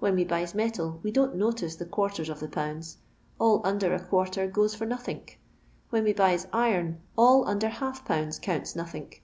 [0.00, 2.96] When we buys metal, we don't notice the quarters of the pounds;
[3.38, 5.38] all undtT a quarter goes for nothink.
[5.90, 9.22] When we buys iron, all under half pounds counts nothink.